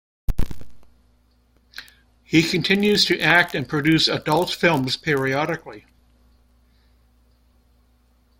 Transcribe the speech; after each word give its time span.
He 2.23 2.41
continues 2.41 3.05
to 3.05 3.19
act 3.19 3.53
and 3.53 3.69
produce 3.69 4.07
adult 4.07 4.49
films 4.49 4.97
periodically. 4.97 5.85